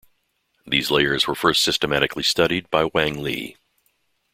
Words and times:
These 0.65 0.89
layers 0.89 1.27
were 1.27 1.35
first 1.35 1.61
systematically 1.61 2.23
studied 2.23 2.67
by 2.71 2.85
Wang 2.85 3.21
Li. 3.21 3.55